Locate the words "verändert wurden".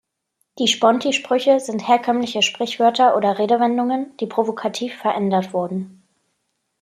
4.95-6.01